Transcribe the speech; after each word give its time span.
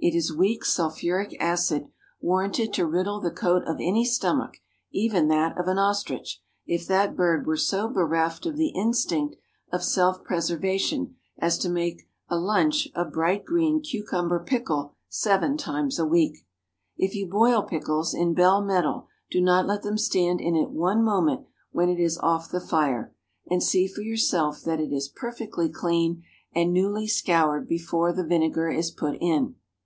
It 0.00 0.14
is 0.14 0.32
weak 0.32 0.64
sulphuric 0.64 1.36
acid, 1.40 1.88
warranted 2.20 2.72
to 2.74 2.86
riddle 2.86 3.20
the 3.20 3.32
coat 3.32 3.64
of 3.66 3.78
any 3.80 4.04
stomach, 4.04 4.58
even 4.92 5.26
that 5.26 5.58
of 5.58 5.66
an 5.66 5.76
ostrich, 5.76 6.40
if 6.64 6.86
that 6.86 7.16
bird 7.16 7.48
were 7.48 7.56
so 7.56 7.88
bereft 7.88 8.46
of 8.46 8.56
the 8.56 8.68
instinct 8.68 9.34
of 9.72 9.82
self 9.82 10.22
preservation 10.22 11.16
as 11.40 11.58
to 11.58 11.68
make 11.68 12.06
a 12.28 12.38
lunch 12.38 12.86
of 12.94 13.10
bright 13.12 13.44
green 13.44 13.80
cucumber 13.80 14.38
pickle 14.38 14.94
seven 15.08 15.56
times 15.56 15.98
a 15.98 16.06
week. 16.06 16.46
If 16.96 17.16
you 17.16 17.26
boil 17.26 17.64
pickles 17.64 18.14
in 18.14 18.34
bell 18.34 18.62
metal, 18.64 19.08
do 19.32 19.40
not 19.40 19.66
let 19.66 19.82
them 19.82 19.98
stand 19.98 20.40
in 20.40 20.54
it 20.54 20.70
one 20.70 21.02
moment 21.02 21.44
when 21.72 21.88
it 21.88 21.98
is 21.98 22.18
off 22.18 22.48
the 22.48 22.60
fire; 22.60 23.12
and 23.50 23.60
see 23.60 23.88
for 23.88 24.02
yourself 24.02 24.62
that 24.62 24.78
it 24.80 24.92
is 24.92 25.08
perfectly 25.08 25.68
clean 25.68 26.22
and 26.54 26.72
newly 26.72 27.08
scoured 27.08 27.66
before 27.66 28.12
the 28.12 28.24
vinegar 28.24 28.70
is 28.70 28.92
put 28.92 29.16
in. 29.20 29.56